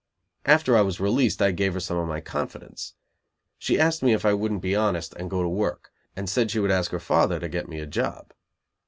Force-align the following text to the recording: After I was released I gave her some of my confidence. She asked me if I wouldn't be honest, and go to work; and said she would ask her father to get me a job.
After 0.45 0.75
I 0.75 0.81
was 0.81 0.99
released 0.99 1.43
I 1.43 1.51
gave 1.51 1.75
her 1.75 1.79
some 1.79 1.97
of 1.99 2.07
my 2.07 2.21
confidence. 2.21 2.95
She 3.59 3.79
asked 3.79 4.01
me 4.01 4.13
if 4.13 4.25
I 4.25 4.33
wouldn't 4.33 4.63
be 4.63 4.75
honest, 4.75 5.13
and 5.13 5.29
go 5.29 5.43
to 5.43 5.47
work; 5.47 5.91
and 6.15 6.27
said 6.27 6.49
she 6.49 6.57
would 6.57 6.71
ask 6.71 6.89
her 6.89 6.99
father 6.99 7.39
to 7.39 7.47
get 7.47 7.69
me 7.69 7.79
a 7.79 7.85
job. 7.85 8.33